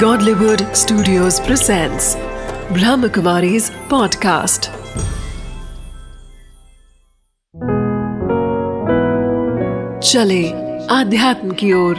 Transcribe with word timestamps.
Godlywood 0.00 0.76
Studios 0.76 1.40
presents 1.40 2.16
Brahmakumari's 2.70 3.70
podcast. 3.88 4.68
चले 10.02 10.50
आध्यात्म 10.86 11.50
की 11.50 11.72
ओर 11.72 11.96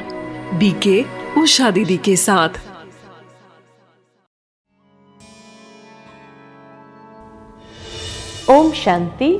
बीके 0.53 1.05
उषा 1.41 1.71
दीदी 1.71 1.97
के 1.97 2.15
साथ 2.15 2.49
ओम 8.49 8.71
शांति 8.71 9.31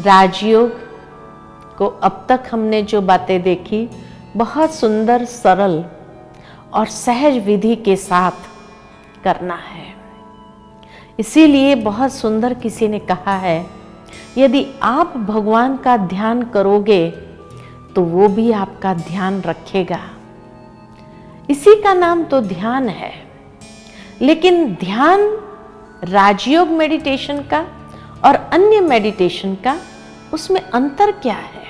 राजयोग 0.00 0.70
को 1.78 1.86
अब 1.86 2.26
तक 2.28 2.48
हमने 2.52 2.82
जो 2.82 3.00
बातें 3.00 3.42
देखी, 3.42 3.88
बहुत 4.36 4.74
सुंदर, 4.74 5.24
सरल 5.24 5.95
और 6.74 6.86
सहज 6.86 7.36
विधि 7.46 7.74
के 7.76 7.96
साथ 7.96 9.24
करना 9.24 9.54
है। 9.54 9.94
इसीलिए 11.18 11.74
बहुत 11.74 12.12
सुंदर 12.12 12.54
किसी 12.54 12.88
ने 12.88 12.98
कहा 13.00 13.36
है, 13.36 13.64
यदि 14.38 14.66
आप 14.82 15.16
भगवान 15.18 15.76
का 15.76 15.96
ध्यान 15.96 16.42
करोगे 16.46 17.08
तो 17.94 18.02
वो 18.04 18.28
भी 18.28 18.50
आपका 18.52 18.92
ध्यान 18.94 19.40
रखेगा। 19.40 20.00
इसी 21.50 21.74
का 21.82 21.94
नाम 21.94 22.24
तो 22.24 22.40
ध्यान 22.42 22.88
है, 22.88 23.12
लेकिन 24.20 24.66
ध्यान 24.74 25.28
राजयोग 26.04 26.68
मेडिटेशन 26.70 27.42
का 27.42 27.64
और 28.24 28.34
अन्य 28.34 28.80
मेडिटेशन 28.80 29.54
का, 29.64 29.76
उसमें 30.32 30.60
अंतर 30.60 31.10
क्या 31.12 31.34
है? 31.34 31.64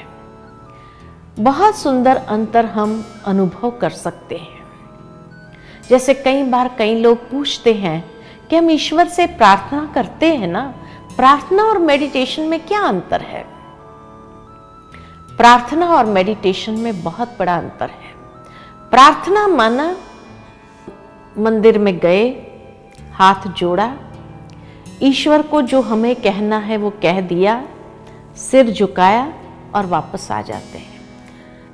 बहुत 1.40 1.76
सुंदर 1.76 2.16
अंतर 2.18 2.65
हम 2.66 3.02
अनुभव 3.26 3.70
कर 3.70 3.90
सकते 3.92 4.37
हैं। 4.37 4.55
जैसे 5.90 6.15
कई 6.15 6.42
बार 6.42 6.76
कई 6.79 7.01
लोग 7.01 7.30
पूछते 7.30 7.74
हैं 7.74 8.04
कि 8.51 8.56
हम 8.56 8.70
ईश्वर 8.70 9.09
से 9.09 9.26
प्रार्थना 9.26 9.92
करते 9.95 10.37
हैं 10.37 10.48
ना, 10.48 10.74
प्रार्थना 11.16 11.65
और 11.65 11.79
मेडिटेशन 11.79 12.42
में 12.42 12.60
क्या 12.60 12.80
अंतर 12.80 13.20
है? 13.20 13.45
प्रार्थना 15.37 15.87
और 15.87 16.04
मेडिटेशन 16.04 16.73
में 16.73 17.02
बहुत 17.02 17.37
बड़ा 17.38 17.57
अंतर 17.57 17.90
है। 17.90 18.14
प्रार्थना 18.90 19.46
माना 19.46 19.96
मंदिर 21.38 21.79
में 21.79 21.98
गए, 21.98 22.29
हाथ 23.12 23.48
जोड़ा, 23.48 23.96
ईश्वर 25.02 25.42
को 25.42 25.62
जो 25.62 25.80
हमें 25.80 26.16
कहना 26.16 26.59
है 26.59 26.76
वो 26.76 26.90
कह 26.90 27.20
दिया, 27.20 27.64
सिर 28.37 28.70
झुकाया 28.70 29.32
और 29.74 29.87
वापस 29.87 30.30
आ 30.30 30.42
जाते 30.42 30.79
हैं। 30.79 31.01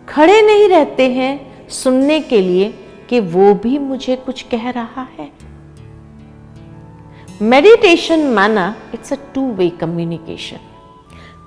खड़े 0.09 0.43
नहीं 0.43 0.69
रहते 0.69 1.11
हैं 1.11 1.69
सुनने 1.69 2.21
के 2.21 2.41
लिए 2.41 2.82
कि 3.09 3.21
वो 3.21 3.55
भी 3.55 3.79
मुझे 3.79 4.17
कुछ 4.17 4.43
कह 4.43 4.71
रहा 4.71 5.07
है। 5.19 5.31
मेडिटेशन 7.43 8.27
माना 8.27 8.75
it's 8.95 9.13
a 9.13 9.17
two 9.35 9.51
way 9.53 9.69
communication 9.71 10.59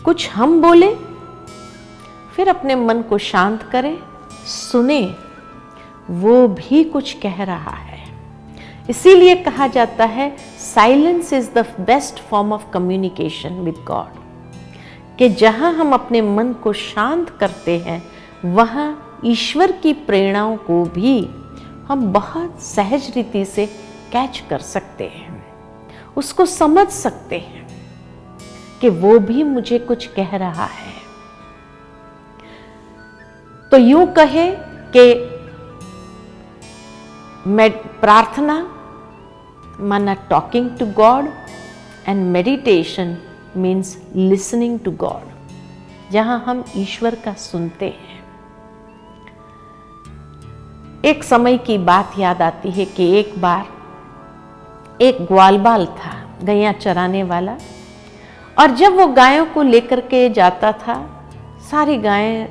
कुछ 0.06 0.30
हम 0.30 0.62
बोले, 0.62 0.94
फिर 2.36 2.50
अपने 2.50 2.76
मन 2.76 3.02
को 3.02 3.18
शांत 3.18 3.64
करें, 3.64 3.98
सुने, 4.46 5.02
वो 6.10 6.48
भी 6.48 6.84
कुछ 6.84 7.14
कह 7.14 7.44
रहा 7.44 7.76
है। 7.76 8.04
इसीलिए 8.90 9.36
कहा 9.36 9.68
जाता 9.68 10.06
है 10.06 10.36
silence 10.60 11.34
is 11.34 11.50
the 11.52 11.66
best 11.80 12.20
form 12.20 12.54
of 12.54 12.70
communication 12.74 13.54
with 13.60 13.84
God 13.88 14.20
कि 15.18 15.30
जहाँ 15.30 15.74
हम 15.74 15.94
अपने 15.94 16.22
मन 16.22 16.54
को 16.54 16.74
शांत 16.74 17.30
करते 17.30 17.78
हैं, 17.80 18.02
वहाँ 18.46 19.22
ईश्वर 19.26 19.72
की 19.72 19.94
प्रेरणाओं 19.94 20.56
को 20.58 20.84
भी 20.86 21.20
हम 21.88 22.06
बहुत 22.14 22.62
सहज 22.64 23.12
रीति 23.16 23.44
से 23.46 23.66
कैच 24.12 24.44
कर 24.50 24.60
सकते 24.60 25.08
हैं, 25.08 25.44
उसको 26.18 26.46
समझ 26.46 26.88
सकते 26.88 27.40
हैं 27.40 27.68
कि 28.82 28.90
वो 28.92 29.18
भी 29.20 29.44
मुझे 29.44 29.80
कुछ 29.80 30.06
कह 30.16 30.36
रहा 30.36 30.66
है। 30.66 30.94
तो 33.72 33.78
यूँ 33.78 34.06
कहे 34.14 34.50
कि 34.96 35.14
मैं 37.48 37.70
प्रार्थना, 38.00 38.58
माना 39.80 40.14
talking 40.30 40.70
to 40.78 40.86
God, 40.94 41.30
and 42.08 42.26
meditation 42.28 43.18
means 43.58 43.98
listening 44.16 44.80
to 44.80 44.92
God, 44.92 45.32
जहाँ 46.12 46.44
हम 46.48 46.64
ईश्वर 46.78 47.16
का 47.16 47.34
सुनते 47.34 47.86
हैं। 47.90 48.15
एक 51.06 51.24
समय 51.24 51.58
की 51.58 51.78
बात 51.78 52.12
याद 52.20 52.42
आती 52.42 52.72
है 52.72 52.86
कि 52.86 53.18
एक 53.18 53.34
बार 53.42 53.66
एक 55.02 55.18
ग्वालबाल 55.22 55.86
था, 55.86 56.14
गैया 56.44 56.72
चराने 56.72 57.24
वाला। 57.24 57.58
और 58.60 58.72
जब 58.72 58.96
वो 58.96 59.08
गायों 59.08 59.46
को 59.46 59.62
लेकर 59.62 60.00
के 60.02 60.30
जाता 60.30 60.72
था, 60.72 60.96
सारी 61.72 61.98
गायें 61.98 62.48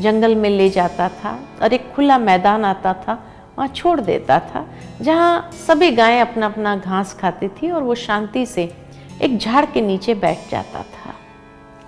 जंगल 0.00 0.34
में 0.34 0.50
ले 0.50 0.70
जाता 0.70 1.08
था 1.08 1.38
और 1.62 1.72
एक 1.72 1.92
खुला 1.94 2.18
मैदान 2.18 2.64
आता 2.64 2.92
था, 2.92 3.12
वहाँ 3.58 3.68
छोड़ 3.68 4.00
देता 4.00 4.40
था, 4.40 4.66
जहाँ 5.00 5.50
सभी 5.66 5.90
गायें 5.90 6.20
अपना 6.20 6.46
अपना 6.46 6.76
घास 6.76 7.14
खाती 7.14 7.48
थी 7.48 7.70
और 7.70 7.82
वो 7.82 7.94
शांति 7.94 8.46
से 8.46 8.74
एक 9.22 9.38
झाड़ 9.38 9.66
के 9.66 9.80
नीचे 9.80 10.14
बैठ 10.14 10.50
जाता 10.50 10.82
था। 10.82 11.14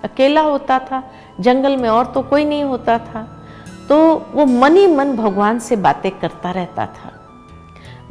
अकेला 0.03 0.41
होता 0.41 0.79
था, 0.79 1.03
जंगल 1.39 1.77
में 1.77 1.89
और 1.89 2.05
तो 2.05 2.21
कोई 2.21 2.45
नहीं 2.45 2.63
होता 2.63 2.97
था। 2.97 3.40
तो 3.91 4.25
वो 4.33 4.45
मन 4.45 4.75
ही 4.75 4.87
मन 4.87 5.15
भगवान 5.15 5.59
से 5.59 5.75
बातें 5.75 6.11
करता 6.11 6.51
रहता 6.51 6.85
था। 6.85 7.11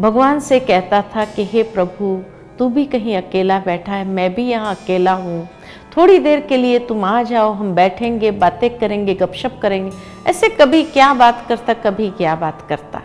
भगवान 0.01 0.41
से 0.41 0.61
कहता 0.61 1.03
था 1.03 1.25
कि, 1.25 1.45
हे 1.45 1.63
प्रभु, 1.63 2.23
तू 2.59 2.69
भी 2.69 2.85
कहीं 2.85 3.17
अकेला 3.17 3.59
बैठा 3.59 3.93
है, 3.93 4.05
मैं 4.05 4.35
भी 4.35 4.49
यहाँ 4.49 4.75
अकेला 4.75 5.13
हूँ। 5.13 5.49
थोड़ी 5.97 6.19
देर 6.19 6.41
के 6.41 6.57
लिए 6.57 6.79
तुम 6.79 7.05
आ 7.05 7.23
जाओ, 7.23 7.53
हम 7.53 7.75
बैठेंगे, 7.75 8.31
बातें 8.31 8.79
करेंगे, 8.79 9.15
गपशप 9.15 9.59
करेंगे। 9.63 9.93
ऐसे 10.27 10.49
कभी 10.49 10.83
क्या 10.83 11.15
बात 11.15 11.47
करता, 11.49 11.73
कभी 11.73 12.11
क्या 12.11 12.37
बात 12.37 12.67
करता। 12.69 13.03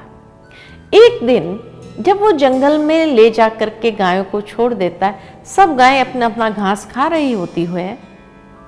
एक 0.94 1.28
दिन 1.28 1.60
जब 2.00 2.20
वो 2.20 2.32
जंगल 2.32 2.78
में 2.78 3.06
ले 3.06 3.30
जा 3.30 3.50
कर 3.50 3.70
के 3.70 3.92
गायों 3.92 4.24
को 4.24 4.42
छोड़ 4.42 4.74
देता 4.74 5.08
है, 5.08 5.20
सब 5.46 5.76
गायें 5.76 6.02
अपना 6.02 6.26
अपना 6.26 6.50
घास 6.50 6.92
खा 6.96 7.08
रही 7.08 7.32
होती 7.32 7.64
हुए 7.64 7.90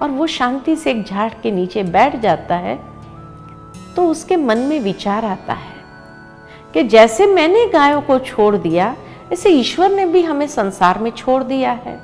और 0.02 0.10
वो 0.10 0.28
शांति 0.28 0.76
से 0.76 0.92
एक 0.92 1.04
झाड़ 1.04 1.34
के 1.44 1.52
नीचे 1.52 1.84
बैठ 1.84 2.16
जाता 2.16 2.56
है 2.56 2.97
तो 3.98 4.06
उसके 4.06 4.36
मन 4.36 4.58
में 4.58 4.80
विचार 4.80 5.26
आता 5.26 5.54
है 5.54 5.76
कि 6.74 6.84
जैसे 6.84 7.26
मैंने 7.26 7.66
गायों 7.66 8.02
को 8.02 8.18
छोड़ 8.20 8.56
दिया, 8.58 8.96
ऐसे 9.34 9.50
ईश्वर 9.50 9.92
ने 9.92 10.06
भी 10.06 10.22
हमें 10.22 10.48
संसार 10.48 11.00
में 11.00 11.10
छोड़ 11.12 11.44
दिया 11.44 11.72
है। 11.86 11.96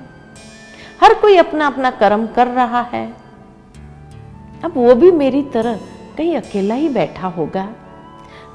हर 1.02 1.14
कोई 1.14 1.38
अपना 1.38 1.68
अपना 1.68 1.92
कर्म 1.92 2.26
कर 2.28 2.48
रहा 2.48 2.82
है। 2.82 3.06
अब 4.64 4.74
वो 4.76 4.96
भी 4.96 5.12
मेरी 5.12 5.42
तरह 5.44 5.80
कहीं 6.18 6.36
अकेला 6.38 6.76
ही 6.76 6.90
बैठा 6.90 7.28
होगा। 7.28 7.68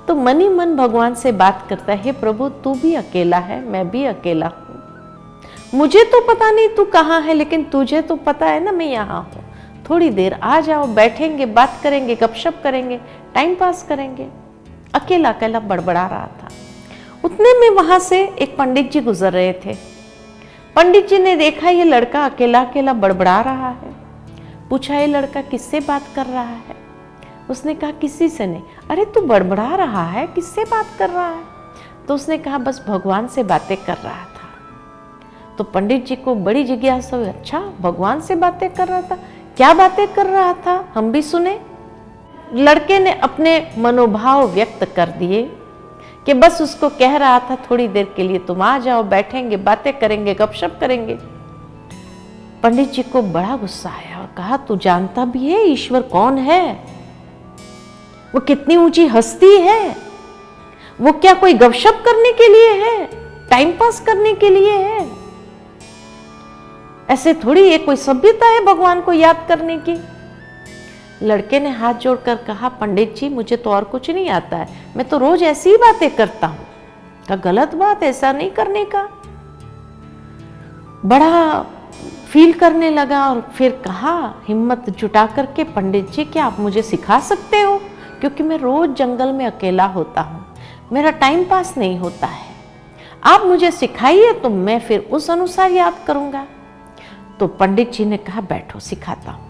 तो 0.09 0.15
मन 0.15 0.41
ही 0.41 0.49
मन 0.49 0.77
भगवान 0.77 1.15
से 1.15 1.33
बात 1.33 1.67
करता 1.69 1.93
है, 1.93 2.13
प्रभु, 2.13 2.49
तू 2.49 2.75
भी 2.75 2.95
अकेला 2.95 3.39
है, 3.39 3.65
मैं 3.65 3.89
भी 3.91 4.05
अकेला 4.05 4.47
हूँ। 4.47 4.65
मुझे 5.75 6.05
तो 6.05 6.21
पता 6.27 6.51
नहीं 6.51 6.69
तू 6.69 6.85
कहाँ 6.85 7.21
है, 7.23 7.35
लेकिन 7.35 7.65
तुझे 7.65 8.03
तो 8.03 8.17
पता 8.17 8.47
है 8.47 8.65
ना 8.65 8.73
मैं 8.73 8.87
यहाँ 8.87 9.23
हूँ। 9.25 9.38
थोड़ी 9.91 10.11
देर 10.11 10.33
आ 10.33 10.61
जाओ, 10.61 10.87
बैठेंगे, 10.87 11.47
बात 11.47 11.81
करेंगे, 11.83 12.15
गपशप 12.15 12.61
करेंगे 12.63 13.01
टाइम 13.35 13.55
पास 13.55 13.83
करेंगे। 13.89 14.29
अकेला 14.95 15.29
अकेला 15.29 15.61
बड़बड़ा 15.61 16.07
रहा 16.07 16.27
था। 16.27 16.49
उतने 17.25 17.61
में 17.61 17.71
वहाँ 17.71 17.99
से 17.99 18.25
एक 18.27 18.57
पंडित 18.57 18.91
जी 18.91 19.01
गुजर 19.01 19.33
रहे 19.33 19.53
थे। 19.53 19.77
पंडित 20.77 21.09
जी 21.09 21.19
ने 21.19 21.37
देखा, 21.37 21.69
ये 21.69 21.85
लड़का 21.85 22.25
अकेला 22.25 22.61
अकेला 22.61 22.93
बड़बड़ा 22.93 23.41
रहा 23.41 23.69
है। 23.69 23.99
पूछा, 24.71 24.95
ये 24.95 25.07
लड़का 25.07 25.43
किससे 25.43 25.81
बात 25.81 26.03
कर 26.17 26.27
रहा 26.27 26.43
है? 26.43 26.77
उसने 27.51 27.75
कहा, 27.75 27.91
किसी 27.91 28.29
से 28.29 28.47
नहीं। 28.47 28.63
अरे, 28.91 29.05
तू 29.05 29.21
बड़बड़ा 29.21 29.75
रहा 29.75 30.05
है, 30.05 30.27
किससे 30.27 30.65
बात 30.65 30.87
कर 30.99 31.11
रहा 31.11 31.31
है? 31.31 31.43
तो 32.09 32.15
उसने 32.15 32.39
कहा, 32.39 32.59
बस 32.59 32.85
भगवान 32.89 33.29
से 33.29 33.43
बातें 33.43 33.77
कर 33.77 33.97
रहा 33.97 34.25
था। 34.25 34.39
तो 35.59 35.65
पंडित 35.65 36.07
जी 36.07 36.17
को 36.17 36.35
बड़ी 36.35 36.65
जिज्ञासा 36.65 37.17
हुई 37.17 37.29
अच्छा 37.29 37.73
भगवान 37.81 38.21
से 38.21 38.35
बातें 38.35 38.71
कर 38.71 38.89
रहा 38.89 39.03
था? 39.03 39.19
क्या 39.59 39.75
बातें 39.75 40.15
कर 40.15 40.27
रहा 40.27 40.53
था? 40.53 40.93
हम 40.95 41.13
भी 41.13 41.23
सुने। 41.23 41.61
लड़के 42.55 42.99
ने 42.99 43.13
अपने 43.13 43.71
मनोभाव 43.79 44.47
व्यक्त 44.47 44.85
कर 44.97 45.09
दिए 45.09 45.43
कि 46.27 46.35
बस 46.35 46.63
उसको 46.63 46.89
कह 46.89 47.17
रहा 47.17 47.39
था, 47.39 47.57
थोड़ी 47.57 47.89
देर 47.89 48.13
के 48.17 48.23
लिए 48.23 48.39
तुम 48.39 48.63
आ 48.63 48.79
जाओ, 48.79 49.03
बैठेंगे, 49.03 49.57
बातें 49.57 49.99
करेंगे, 49.99 50.35
गपशप 50.35 50.79
करेंगे। 50.81 51.15
पंडित 52.63 52.93
जी 52.93 53.03
को 53.03 53.23
बड़ा 53.23 53.57
गुस्सा 53.57 53.89
आया 53.89 54.19
और 54.19 54.29
कहा, 54.37 54.57
तू 54.57 54.77
जानता 54.77 55.25
भी 55.25 55.49
है, 55.49 55.69
ईश्वर 55.69 56.03
कौन 56.03 56.39
है? 56.39 56.85
वो 58.35 58.41
कितनी 58.41 58.77
ऊँची 58.77 59.07
हस्ती 59.07 59.59
है? 59.59 59.97
वो 61.01 61.13
क्या 61.13 61.35
कोई 61.35 61.55
गपशप 61.55 62.03
करने 62.07 62.33
के 62.33 62.49
लिए 62.49 62.71
है? 62.71 63.11
टाइम 63.49 63.71
पास 63.71 64.01
करने 64.01 64.35
के 64.35 64.51
लिए 64.51 64.73
है? 64.73 65.18
ऐसे 67.11 67.35
थोड़ी 67.35 67.63
ये 67.63 67.79
कोई 67.79 67.97
सभ्यता 67.97 68.47
है 68.47 68.65
भगवान 68.65 69.01
को 69.01 69.13
याद 69.13 69.45
करने 69.49 69.79
की? 69.79 69.97
लड़के 71.23 71.61
ने 71.61 71.69
हाथ 71.69 71.95
जोड़कर 71.95 72.37
कहा, 72.37 72.69
पंडित 72.69 73.17
जी, 73.17 73.29
मुझे 73.29 73.57
तो 73.57 73.71
और 73.71 73.85
कुछ 73.85 74.11
नहीं 74.11 74.29
आता 74.29 74.57
है। 74.57 74.69
मैं 74.97 75.09
तो 75.09 75.19
रोज 75.19 75.43
ऐसी 75.43 75.71
ही 75.71 75.77
बातें 75.77 76.17
करता 76.17 76.47
हूँ। 76.47 76.67
का 77.29 77.37
गलत 77.37 77.75
बात 77.75 78.03
ऐसा 78.03 78.33
नहीं 78.33 78.51
करने 78.51 78.85
का? 78.85 79.09
बड़ा 81.05 81.63
फील 82.33 82.53
करने 82.53 82.91
लगा 82.91 83.31
और 83.31 83.41
फिर 83.41 83.83
कहा, 83.85 84.35
हिम्मत 84.49 84.91
जुटा 84.91 85.27
करके, 85.27 85.65
पंडित 85.65 86.11
जी, 86.11 86.25
क्या 86.25 86.45
आप 86.45 86.61
मुझे 86.61 86.83
सिखा 86.83 87.21
सकते 87.21 87.61
हो? 87.61 87.79
क्योंकि 88.21 88.43
मैं 88.43 88.59
रोज 88.59 88.91
जंगल 88.91 89.33
में 89.33 89.47
अकेला 89.47 89.85
होता 89.85 90.21
हूँ। 90.21 90.47
मेरा 90.93 91.11
टाइम 91.11 91.45
पास 91.45 91.75
नहीं 91.79 91.99
होता 91.99 92.27
है। 92.27 92.47
आप 93.25 93.41
मुझे 93.41 93.71
सिखाइए 93.71 94.33
तो 94.33 94.51
मैं 94.51 94.81
फिर 94.81 95.01
उस 95.01 95.31
अनुसार 95.31 95.71
याद 95.71 95.95
करूँगा। 96.07 96.47
तो 97.41 97.47
पंडित 97.47 97.93
जी 97.93 98.05
ने 98.05 98.17
कहा, 98.17 98.41
बैठो, 98.41 98.81
सिखाता 98.81 99.31
हूँ। 99.31 99.49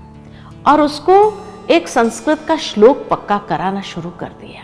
और 0.66 0.80
उसको 0.80 1.44
एक 1.70 1.88
संस्कृत 1.88 2.44
का 2.48 2.56
श्लोक 2.56 3.06
पक्का 3.10 3.38
कराना 3.38 3.80
शुरू 3.80 4.10
कर 4.10 4.26
दिया। 4.26 4.62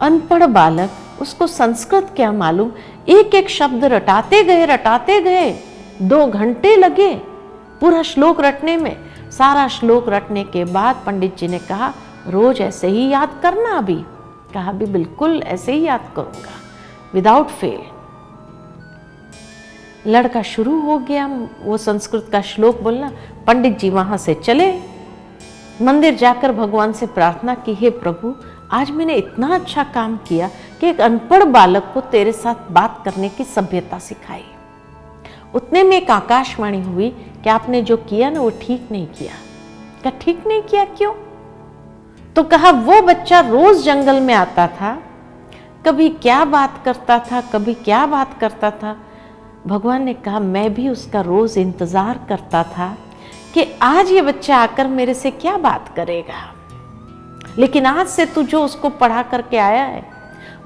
अनपढ़ 0.00 0.46
बालक 0.46 0.90
उसको 1.20 1.46
संस्कृत 1.46 2.12
क्या 2.16 2.32
मालूम? 2.32 2.72
एक 3.08 3.34
एक 3.34 3.50
शब्द 3.50 3.84
रटाते 3.84 4.44
गए 4.44 4.66
रटाते 4.66 5.20
गए। 5.20 5.58
दो 6.02 6.26
घंटे 6.26 6.76
लगे 6.76 7.14
पूरा 7.80 8.02
श्लोक 8.02 8.40
रटने 8.40 8.76
में। 8.76 8.96
सारा 9.30 9.68
श्लोक 9.68 10.08
रटने 10.08 10.44
के 10.44 10.64
बाद 10.64 11.02
पंडित 11.06 11.36
जी 11.36 11.48
ने 11.48 11.58
कहा, 11.58 11.92
रोज 12.28 12.60
ऐसे 12.60 12.88
ही 12.88 13.08
याद 13.08 13.40
करना 13.42 13.78
अभी। 13.78 14.04
कहा 14.54 14.72
भी 14.72 14.86
बिल्कुल 14.86 15.42
ऐसे 15.42 15.72
ही 15.72 15.82
याद 15.82 16.12
करूँगा 16.16 16.54
विदाउट 17.14 17.48
फेल 17.48 17.95
लड़का 20.06 20.42
शुरू 20.42 20.80
हो 20.80 20.98
गया, 20.98 21.26
वो 21.62 21.76
संस्कृत 21.76 22.28
का 22.32 22.40
श्लोक 22.40 22.80
बोलना, 22.80 23.12
पंडित 23.46 23.78
जी 23.78 23.90
वहाँ 23.90 24.16
से 24.16 24.34
चले। 24.34 24.72
मंदिर 25.82 26.14
जाकर 26.14 26.52
भगवान 26.52 26.92
से 26.92 27.06
प्रार्थना 27.06 27.54
की, 27.54 27.74
हे 27.74 27.90
प्रभु, 27.90 28.34
आज 28.72 28.90
मैंने 28.90 29.14
इतना 29.14 29.54
अच्छा 29.54 29.84
काम 29.84 30.16
किया 30.16 30.50
कि 30.80 30.86
एक 30.86 31.00
अनपढ़ 31.00 31.44
बालक 31.44 31.90
को 31.94 32.00
तेरे 32.00 32.32
साथ 32.32 32.70
बात 32.70 33.02
करने 33.04 33.28
की 33.28 33.44
सभ्यता 33.44 33.98
सिखाई। 33.98 34.44
उतने 35.54 35.82
में 35.82 35.96
एक 35.96 36.10
आकाशवाणी 36.10 36.82
हुई 36.82 37.10
कि 37.10 37.50
आपने 37.50 37.82
जो 37.82 37.96
किया 37.96 38.30
ना, 38.30 38.40
वो 38.40 38.50
ठीक 38.50 38.88
नहीं 38.90 39.06
किया। 39.06 39.32
क्या 40.02 40.12
ठीक 40.20 40.46
नहीं 40.46 40.62
किया 40.62 40.84
क्यों? 40.84 41.12
तो 42.36 42.42
कहा, 42.42 42.70
वो 42.70 43.00
बच्चा 43.02 43.40
रोज 43.40 43.82
जंगल 43.82 44.20
में 44.20 44.34
आता 44.34 44.66
था, 44.66 45.02
कभी 45.86 46.08
क्या 46.08 46.44
बात 46.44 46.82
करता 46.84 47.18
था, 47.18 47.40
कभी 47.40 47.74
क्या 47.74 48.06
बात 48.06 48.40
करता 48.40 48.70
था 48.70 48.96
भगवान 49.66 50.02
ने 50.02 50.14
कहा, 50.14 50.40
मैं 50.40 50.72
भी 50.74 50.88
उसका 50.88 51.20
रोज 51.20 51.56
इंतज़ार 51.58 52.20
करता 52.28 52.62
था 52.64 52.96
कि 53.54 53.64
आज 53.82 54.10
ये 54.10 54.22
बच्चा 54.22 54.56
आकर 54.56 54.86
मेरे 54.88 55.14
से 55.14 55.30
क्या 55.32 55.56
बात 55.58 55.92
करेगा। 55.96 56.52
लेकिन 57.58 57.86
आज 57.86 58.06
से 58.06 58.26
तू 58.26 58.42
जो 58.42 58.62
उसको 58.64 58.88
पढ़ा 58.92 59.22
करके 59.22 59.56
आया 59.58 59.84
है, 59.84 60.04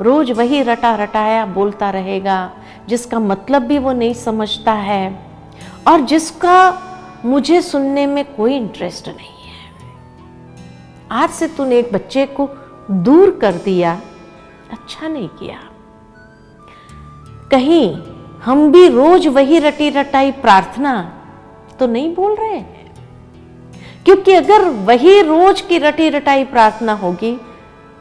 रोज 0.00 0.30
वही 0.30 0.62
रटा 0.62 0.94
रटाया 0.96 1.46
बोलता 1.48 1.90
रहेगा, 1.90 2.50
जिसका 2.88 3.18
मतलब 3.20 3.62
भी 3.62 3.78
वो 3.78 3.92
नहीं 3.92 4.14
समझता 4.16 4.72
है 4.72 5.18
और 5.88 6.00
जिसका 6.02 6.82
मुझे 7.24 7.60
सुनने 7.62 8.06
में 8.06 8.24
कोई 8.34 8.56
इंटरेस्ट 8.56 9.08
नहीं 9.08 9.48
है। 9.48 9.58
आज 11.12 11.30
से 11.30 11.48
तूने 11.48 11.78
एक 11.78 11.92
बच्चे 11.92 12.26
को 12.30 12.48
दूर 12.90 13.38
कर 13.40 13.54
दिया 13.64 14.00
अच्छा 14.72 15.08
नहीं 15.08 15.28
किया। 15.30 15.58
कहीं 17.50 17.94
हम 18.44 18.72
भी 18.72 18.88
रोज 18.88 19.26
वही 19.26 19.58
रटी 19.58 19.90
रटाई 19.90 20.32
प्रार्थना 20.32 21.22
तो 21.78 21.86
नहीं 21.86 22.14
बोल 22.14 22.34
रहे 22.34 22.56
हैं? 22.56 22.92
क्योंकि 24.04 24.32
अगर 24.32 24.64
वही 24.64 25.22
रोज 25.22 25.60
की 25.60 25.78
रटी 25.78 26.08
रटाई 26.08 26.44
प्रार्थना 26.44 26.92
होगी 26.92 27.40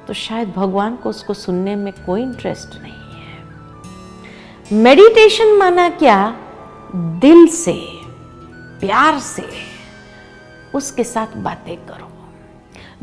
तो 0.07 0.13
शायद 0.13 0.49
भगवान 0.49 0.95
को 0.95 1.09
उसको 1.09 1.33
सुनने 1.33 1.75
में 1.75 1.93
कोई 2.05 2.21
इंटरेस्ट 2.21 2.81
नहीं 2.81 2.91
है। 2.91 4.81
मेडिटेशन 4.83 5.47
माना 5.47 5.89
क्या? 5.89 6.35
दिल 6.95 7.47
से, 7.47 7.73
प्यार 8.79 9.19
से 9.19 9.47
उसके 10.75 11.03
साथ 11.03 11.37
बातें 11.37 11.77
करो। 11.77 12.09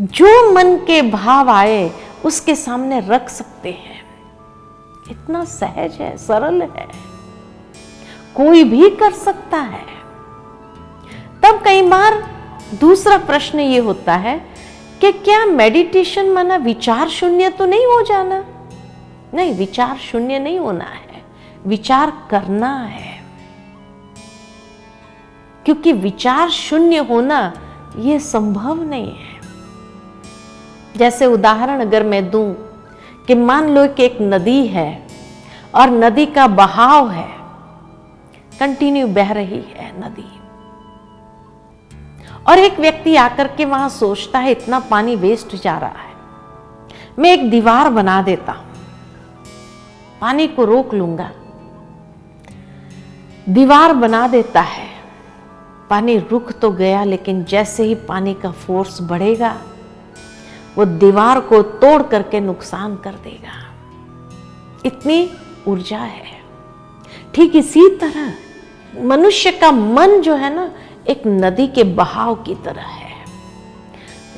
जो 0.00 0.52
मन 0.52 0.76
के 0.76 1.02
भाव 1.02 1.50
आए, 1.50 1.90
उसके 2.24 2.54
सामने 2.54 3.00
रख 3.00 3.28
सकते 3.28 3.70
हैं। 3.70 4.04
इतना 5.10 5.44
सहज 5.44 5.92
है, 5.92 6.16
सरल 6.16 6.62
है। 6.62 7.15
कोई 8.36 8.64
भी 8.64 8.90
कर 8.90 9.12
सकता 9.12 9.56
है। 9.56 9.96
तब 11.42 11.62
कई 11.64 11.82
बार 11.82 12.36
दूसरा 12.80 13.18
प्रश्न 13.18 13.60
ये 13.60 13.78
होता 13.78 14.14
है 14.14 14.46
कि 15.00 15.12
क्या 15.12 15.44
मेडिटेशन 15.44 16.30
माना 16.30 16.56
विचार 16.56 17.08
शून्य 17.08 17.48
तो 17.50 17.66
नहीं 17.66 17.84
हो 17.84 18.02
जाना? 18.02 18.44
नहीं, 19.34 19.54
विचार 19.54 19.96
शून्य 19.96 20.38
नहीं 20.38 20.58
होना 20.58 20.84
है। 20.84 21.24
विचार 21.66 22.12
करना 22.30 22.76
है। 22.76 23.22
क्योंकि 25.64 25.92
विचार 25.92 26.50
शून्य 26.50 26.96
होना 26.96 27.52
यह 27.98 28.18
संभव 28.18 28.82
नहीं 28.82 29.12
है। 29.12 29.40
जैसे 30.96 31.26
उदाहरण 31.26 31.80
अगर 31.80 32.02
मैं 32.02 32.30
दूँ 32.30 32.54
कि 33.26 33.34
मान 33.34 33.68
लो 33.68 33.88
कि 33.88 34.04
एक 34.04 34.18
नदी 34.20 34.66
है 34.66 35.06
और 35.74 35.90
नदी 35.90 36.26
का 36.26 36.46
बहाव 36.46 37.10
है। 37.10 37.35
कंटिन्यू 38.60 39.06
बह 39.06 39.32
रही 39.32 39.60
है 39.60 40.00
नदी। 40.00 40.40
और 42.48 42.58
एक 42.58 42.80
व्यक्ति 42.80 43.16
आकर 43.16 43.48
के 43.48 43.64
वहाँ 43.64 43.88
सोचता 43.88 44.38
है, 44.38 44.50
इतना 44.50 44.80
पानी 44.80 45.16
वेस्ट 45.16 45.56
जा 45.56 45.78
रहा 45.78 45.90
है। 45.90 46.14
मैं 47.18 47.32
एक 47.32 47.50
दीवार 47.50 47.90
बना 47.90 48.22
देता 48.22 48.52
हूँ। 48.52 48.66
पानी 50.20 50.48
को 50.48 50.64
रोक 50.64 50.94
लूँगा। 50.94 51.30
दीवार 53.48 53.92
बना 53.92 54.28
देता 54.28 54.60
है। 54.60 54.88
पानी 55.90 56.18
रुक 56.18 56.52
तो 56.52 56.70
गया, 56.70 57.04
लेकिन 57.04 57.44
जैसे 57.44 57.84
ही 57.84 57.94
पानी 57.94 58.34
का 58.34 58.50
फोर्स 58.50 59.02
बढ़ेगा, 59.02 59.62
वो 60.78 60.84
दीवार 60.84 61.40
को 61.40 61.62
तोड़ 61.62 62.02
करके 62.02 62.40
नुकसान 62.40 62.96
कर 62.96 63.12
देगा। 63.12 63.74
इतनी 64.86 65.30
ऊर्जा 65.68 65.98
है। 65.98 66.40
ठीक 67.34 67.56
इसी 67.56 67.88
तरह 67.96 68.45
मनुष्य 69.00 69.50
का 69.50 69.70
मन 69.70 70.20
जो 70.20 70.34
है 70.34 70.54
ना, 70.54 70.70
एक 71.08 71.22
नदी 71.26 71.66
के 71.66 71.84
बहाव 71.84 72.34
की 72.34 72.54
तरह 72.54 72.82
है। 72.82 73.14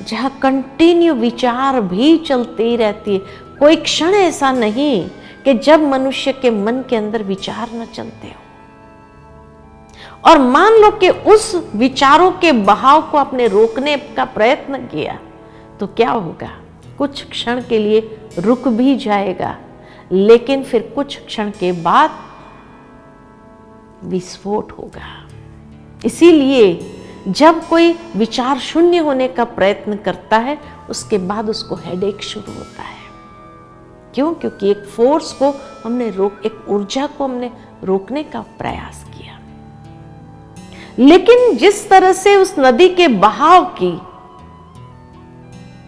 जहाँ 0.07 0.39
कंटिन्यू 0.43 1.15
विचार 1.15 1.81
भी 1.81 2.17
चलती 2.17 2.77
रहती 2.77 3.13
है। 3.13 3.19
कोई 3.59 3.77
क्षण 3.77 4.15
ऐसा 4.15 4.53
नहीं 4.53 5.09
कि 5.45 5.55
जब 5.55 5.81
मनुष्य 5.81 6.33
के 6.33 6.51
मन 6.51 6.83
के 6.91 6.97
अंदर 6.97 7.23
विचार 7.23 7.71
न 7.75 7.87
चलते 7.87 8.29
हो। 8.29 8.43
और 10.31 10.39
मान 10.39 10.73
लो 10.73 10.91
कि 10.91 11.09
उस 11.09 11.71
विचारों 11.75 12.31
के 12.31 12.53
बहाव 12.53 13.03
को 13.03 13.19
अपने 13.19 13.47
रोकने 13.47 13.97
का 13.97 14.25
प्रयत्न 14.25 14.79
किया 14.79 15.19
तो 15.81 15.87
क्या 15.87 16.11
होगा? 16.11 16.51
कुछ 16.99 17.29
क्षण 17.29 17.63
के 17.69 17.79
लिए 17.79 18.19
रुक 18.39 18.69
भी 18.69 18.97
जाएगा। 18.97 19.57
लेकिन 20.13 20.63
फिर 20.65 20.93
कुछ 20.95 21.19
क्षण 21.27 21.51
के 21.51 21.73
बाद 21.73 22.11
विस्फोट 24.05 24.73
होगा। 24.73 25.29
इसीलिए 26.05 26.95
जब 27.29 27.69
कोई 27.69 27.97
विचार 28.17 28.59
शून्य 28.59 28.99
होने 28.99 29.29
का 29.29 29.45
प्रयत्न 29.45 29.97
करता 29.97 30.37
है, 30.37 30.59
उसके 30.91 31.19
बाद 31.19 31.51
उसको 31.51 31.75
हेडेक 31.75 32.23
शुरू 32.23 32.53
होता 32.53 32.83
है। 32.83 32.99
क्यों? 34.15 34.35
क्योंकि 34.35 34.71
एक 34.71 34.85
फोर्स 34.85 35.33
को 35.33 35.61
हमने 35.85 36.11
रोक, 36.11 36.41
एक 36.47 36.65
ऊर्जा 36.69 37.07
को 37.07 37.25
हमने 37.25 37.51
रोकने 37.85 38.23
का 38.23 38.41
प्रयास 38.41 39.07
किया। 39.19 39.41
लेकिन 40.99 41.57
जिस 41.57 41.89
तरह 41.89 42.13
से 42.13 42.37
उस 42.37 42.55
नदी 42.59 42.89
के 42.89 43.09
बहाव 43.09 43.65
की 43.65 44.01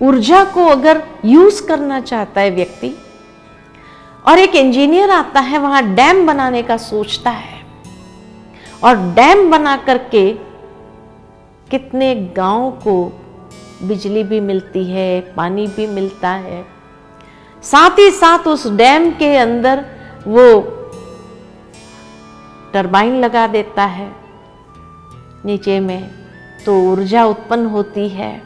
ऊर्जा 0.04 0.44
को 0.44 0.64
अगर 0.64 1.06
यूज़ 1.24 1.66
करना 1.66 2.00
चाहता 2.00 2.40
है 2.40 2.50
व्यक्ति, 2.50 2.94
और 4.28 4.38
एक 4.38 4.54
इंजीनियर 4.54 5.10
आता 5.10 5.40
है, 5.40 5.58
वहाँ 5.58 5.94
डैम 5.94 6.26
बनाने 6.26 6.62
का 6.62 6.76
सोचता 6.76 7.30
है 7.30 7.59
और 8.84 8.96
डैम 8.96 9.50
बना 9.50 9.76
करके 9.76 10.32
कितने 11.70 12.14
गाँव 12.14 12.70
को 12.70 13.22
बिजली 13.82 14.22
भी 14.22 14.40
मिलती 14.40 14.84
है, 14.84 15.20
पानी 15.20 15.66
भी 15.66 15.86
मिलता 15.86 16.30
है। 16.30 16.64
साथ 17.62 17.90
ही 17.90 18.10
साथ 18.10 18.38
उस 18.38 18.66
डैम 18.66 19.10
के 19.10 19.36
अंदर 19.36 19.84
वो 20.26 20.60
टरबाइन 22.72 23.16
लगा 23.16 23.46
देता 23.46 23.84
है। 23.84 24.12
नीचे 25.44 25.80
में 25.80 26.10
तो 26.66 26.80
ऊर्जा 26.82 27.24
उत्पन्न 27.24 27.66
होती 27.66 28.08
है। 28.08 28.42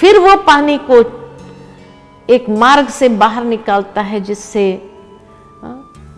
फिर 0.00 0.18
वो 0.18 0.36
पानी 0.36 0.78
को 0.90 1.00
एक 2.34 2.48
मार्ग 2.48 2.88
से 2.88 3.08
बाहर 3.08 3.44
निकालता 3.44 4.00
है, 4.00 4.20
जिससे 4.20 4.87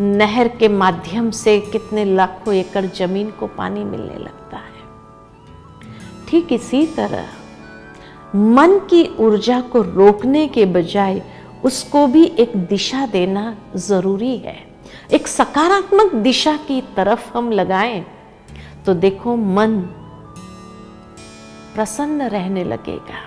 नहर 0.00 0.48
के 0.48 0.68
माध्यम 0.68 1.30
से 1.30 1.58
कितने 1.62 2.04
लाखों 2.04 2.54
एकड़ 2.54 2.84
ज़मीन 2.86 3.30
को 3.30 3.46
पानी 3.48 3.84
मिलने 3.84 4.18
लगता 4.18 4.56
है। 4.56 6.28
ठीक 6.28 6.52
इसी 6.52 6.86
तरह, 6.86 7.26
मन 8.34 8.78
की 8.90 9.04
ऊर्जा 9.18 9.60
को 9.62 9.82
रोकने 9.82 10.46
के 10.48 10.64
बजाय 10.66 11.22
उसको 11.64 12.06
भी 12.06 12.24
एक 12.38 12.56
दिशा 12.68 13.06
देना 13.06 13.54
ज़रूरी 13.76 14.36
है। 14.36 14.56
एक 15.12 15.28
सकारात्मक 15.28 16.14
दिशा 16.14 16.56
की 16.68 16.80
तरफ़ 16.96 17.30
हम 17.34 17.50
लगाएँ 17.52 18.04
तो 18.86 18.94
देखो 18.94 19.36
मन 19.36 19.78
प्रसन्न 21.74 22.28
रहने 22.28 22.64
लगेगा। 22.64 23.20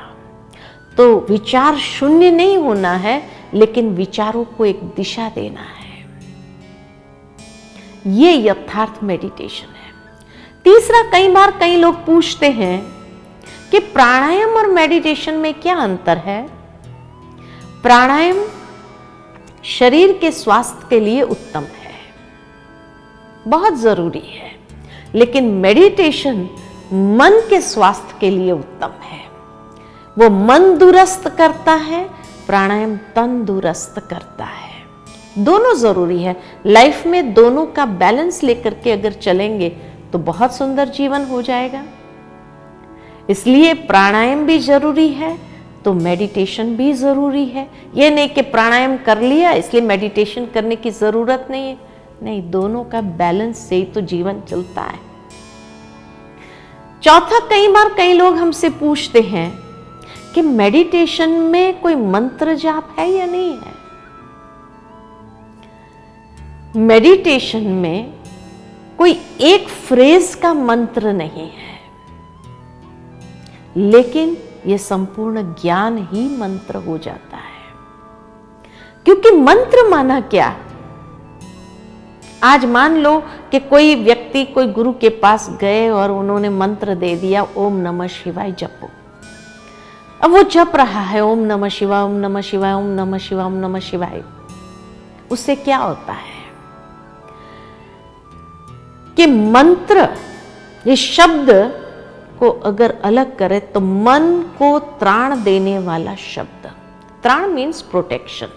तो 0.98 1.20
विचार 1.20 1.78
शून्य 1.78 2.32
नहीं 2.32 2.58
होना 2.58 2.94
है, 2.98 3.22
लेकिन 3.54 3.90
विचारों 3.90 4.44
को 4.48 4.66
एक 4.66 4.84
दिशा 4.96 5.30
देना 5.30 5.62
है। 5.62 5.83
ये 8.08 8.34
यथार्थ 8.38 9.04
मेडिटेशन 9.04 9.68
है। 9.68 9.92
तीसरा, 10.66 11.02
कई 11.12 11.28
बार 11.30 11.52
कई 11.52 11.78
लोग 11.78 12.06
पूछते 12.06 12.50
हैं 12.52 12.82
कि 13.72 13.80
प्राणायाम 13.80 14.50
और 14.50 14.68
मेडिटेशन 14.68 15.34
में 15.34 15.54
क्या 15.54 15.76
अंतर 15.76 16.18
है? 16.18 16.42
प्राणायाम 17.84 18.44
शरीर 19.64 20.18
के 20.22 20.32
स्वास्थ्य 20.32 20.88
के 20.90 21.00
लिए 21.00 21.22
उत्तम 21.22 21.60
है। 21.60 21.92
बहुत 23.48 23.74
ज़रूरी 23.74 24.24
है, 24.28 24.52
लेकिन 25.16 25.46
मेडिटेशन 25.54 26.42
मन 26.94 27.42
के 27.50 27.62
स्वास्थ्य 27.62 28.16
के 28.20 28.30
लिए 28.30 28.52
उत्तम 28.52 28.92
है। 29.04 29.22
वो 30.18 30.30
मन 30.30 30.78
दुरुस्त 30.78 31.28
करता 31.38 31.74
है, 31.74 32.04
प्राणायाम 32.48 32.96
तंदुरुस्त 33.16 34.00
करता 34.10 34.46
है। 34.46 34.63
दोनों 35.38 35.74
ज़रूरी 35.76 36.22
है। 36.24 36.36
लाइफ 36.66 37.06
में 37.08 37.34
दोनों 37.34 37.66
का 37.68 37.86
बैलेंस 37.86 38.44
लेकर 38.44 38.74
के 38.74 38.92
अगर 38.92 39.14
चलेंगे 39.14 39.70
तो 40.12 40.20
बहुत 40.20 40.56
सुंदर 40.56 40.90
जीवन 40.90 41.26
हो 41.26 41.42
जाएगा। 41.42 41.84
इसलिए 43.30 43.74
प्राणायाम 43.74 44.46
भी 44.46 44.58
ज़रूरी 44.60 45.08
है 45.10 45.38
तो 45.86 45.94
मेडिटेशन 45.94 46.76
भी 46.76 46.92
ज़रूरी 46.94 47.46
है। 47.46 47.68
ये 47.96 48.10
नहीं 48.10 48.30
कि 48.30 48.42
प्राणायाम 48.44 48.96
कर 48.98 49.22
लिया, 49.22 49.52
इसलिए 49.52 49.82
मेडिटेशन 49.82 50.46
करने 50.46 50.76
की 50.76 50.92
ज़रूरत 50.92 51.48
नहीं 51.52 51.68
है। 51.68 51.78
नहीं, 52.24 52.42
दोनों 52.52 52.84
का 52.84 53.02
बैलेंस 53.02 53.58
से 53.60 53.76
ही 53.76 53.84
तो 53.86 54.02
जीवन 54.02 54.42
चलता 54.42 54.82
है। 54.82 55.00
चौथा, 57.04 57.40
कई 57.40 57.68
बार 57.68 57.94
कई 57.98 58.14
लोग 58.14 58.36
हमसे 58.36 58.70
पूछते 58.72 59.22
हैं 59.22 59.52
कि 60.36 60.42
मेडिटेशन 60.42 61.30
में 61.30 61.80
कोई 61.82 61.96
मंत्र 61.96 62.54
जाप 62.56 62.96
है 63.00 63.10
या 63.12 63.26
नहीं 63.26 63.52
है? 63.52 63.83
मेडिटेशन 66.76 67.64
में 67.64 68.14
कोई 68.98 69.22
एक 69.42 69.68
फ्रेज 69.68 70.36
का 70.36 70.54
मंत्र 70.54 71.14
नहीं 71.14 71.52
है। 71.52 71.80
लेकिन 73.78 74.38
यह 74.66 74.78
संपूर्ण 74.78 75.42
ज्ञान 75.42 76.10
ही 76.12 76.38
मंत्र 76.38 76.76
हो 76.76 76.98
जाता 76.98 77.38
है। 77.38 77.54
क्योंकि 79.06 79.32
मंत्र 79.32 79.90
माना 79.90 80.22
क्या? 80.22 80.58
आज 82.44 82.66
मान 82.66 82.98
लो 82.98 83.24
कि 83.52 83.60
कोई 83.60 83.96
व्यक्ति, 83.96 84.46
कोई 84.46 84.68
गुरु 84.68 84.94
के 84.94 85.10
पास 85.10 85.58
गए 85.62 85.90
और 85.90 86.12
उन्होंने 86.12 86.50
मंत्र 86.50 86.96
दे 86.96 87.16
दिया, 87.16 87.48
ओम 87.58 87.76
नमः 87.76 88.08
शिवाय 88.08 88.52
जपो। 88.52 88.90
अब 90.22 90.32
वो 90.32 90.44
जप 90.44 90.72
रहा 90.76 91.02
है, 91.02 91.22
ओम 91.22 91.40
नमः 91.40 91.68
शिवाय, 91.68 92.04
ओम 92.04 92.12
नमः 92.12 92.42
शिवाय, 92.42 92.74
ओम 92.74 92.86
नमः 92.86 93.18
शिवाय, 93.18 93.46
ओम 93.46 93.54
नमः 93.54 93.80
शिवाय। 93.80 94.24
उससे 95.32 95.56
क्या 95.56 95.78
होता 95.78 96.14
है? 96.14 96.33
कि 99.18 99.26
मंत्र, 99.26 100.08
ये 100.88 100.96
शब्द 100.96 101.50
को 102.40 102.50
अगर 102.50 102.92
अलग 103.04 103.38
करें 103.38 103.60
तो 103.72 103.80
मन 103.80 104.42
को 104.58 104.80
त्राण 104.80 105.44
देने 105.44 105.78
वाला 105.80 106.16
शब्द। 106.16 106.72
त्राण 107.24 107.48
मीन्स 107.48 107.82
प्रोटेक्शन 107.82 108.48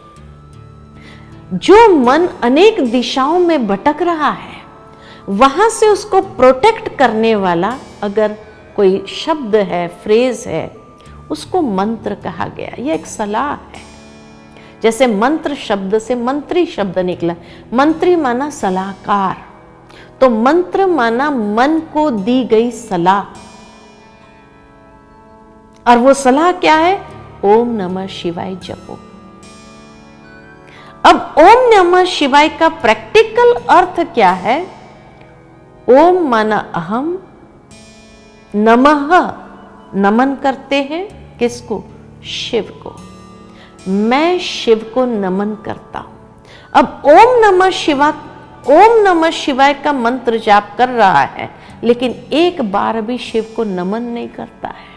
जो 1.54 1.88
मन 1.96 2.26
अनेक 2.42 2.80
दिशाओं 2.90 3.38
में 3.38 3.66
भटक 3.66 4.02
रहा 4.02 4.30
है, 4.30 4.56
वहाँ 5.28 5.68
से 5.70 5.88
उसको 5.88 6.20
प्रोटेक्ट 6.20 6.88
करने 6.96 7.34
वाला 7.36 7.76
अगर 8.02 8.36
कोई 8.76 9.04
शब्द 9.08 9.56
है 9.56 9.86
फ्रेज 10.02 10.44
है, 10.46 10.76
उसको 11.30 11.62
मंत्र 11.62 12.14
कहा 12.14 12.46
गया। 12.48 12.74
यह 12.78 12.94
एक 12.94 13.06
सलाह 13.06 13.52
है। 13.52 13.84
जैसे 14.82 15.06
मंत्र 15.06 15.54
शब्द 15.54 15.98
से 15.98 16.14
मंत्री 16.14 16.66
शब्द 16.66 16.98
निकला। 16.98 17.34
मंत्री 17.72 18.16
माना 18.16 18.50
सलाहकार। 18.50 19.45
तो 20.20 20.30
मंत्र 20.30 20.86
माना 20.86 21.30
मन 21.30 21.78
को 21.94 22.10
दी 22.10 22.44
गई 22.44 22.70
सलाह। 22.70 23.22
और 25.90 25.98
वो 25.98 26.14
सलाह 26.14 26.52
क्या 26.52 26.74
है? 26.74 27.06
ओम 27.44 27.68
नमः 27.68 28.06
शिवाय 28.06 28.54
जपो। 28.54 28.98
अब 31.04 31.34
ओम 31.38 31.70
नमः 31.74 32.04
शिवाय 32.04 32.48
का 32.48 32.68
प्रैक्टिकल 32.68 33.54
अर्थ 33.70 34.00
क्या 34.14 34.30
है? 34.30 34.66
ओम 35.88 36.28
माना 36.28 36.56
अहम, 36.74 37.18
नमः 38.54 39.32
नमन 39.94 40.34
करते 40.34 40.82
हैं 40.82 41.38
किसको? 41.38 41.84
शिव 42.24 42.80
को। 42.82 42.96
मैं 43.88 44.38
शिव 44.38 44.90
को 44.94 45.04
नमन 45.04 45.54
करता 45.54 45.98
हूँ। 45.98 46.44
अब 46.74 47.02
ओम 47.04 47.44
नमः 47.44 47.70
शिवा 47.70 48.10
ओम 48.68 49.02
नमः 49.02 49.30
शिवाय 49.30 49.74
का 49.74 49.92
मंत्र 49.92 50.38
जाप 50.38 50.74
कर 50.78 50.88
रहा 50.88 51.20
है, 51.20 51.50
लेकिन 51.84 52.10
एक 52.32 52.72
बार 52.72 53.00
भी 53.00 53.18
शिव 53.18 53.52
को 53.56 53.64
नमन 53.64 54.02
नहीं 54.02 54.28
करता 54.28 54.68
है। 54.68 54.96